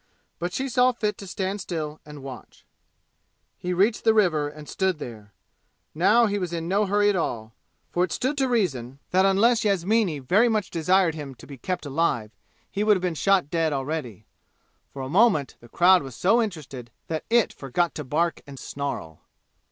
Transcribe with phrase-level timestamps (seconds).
[0.39, 2.65] But she saw fit to stand still and watch.
[3.59, 5.31] He reached the river and stood there.
[5.93, 7.53] Now he was in no hurry at all,
[7.91, 11.85] for it stood to reason that unless Yasmini very much desired him to be kept
[11.85, 12.31] alive
[12.71, 14.25] he would have been shot dead already.
[14.91, 19.21] For a moment the crowd was so interested that it forgot to bark and snarl.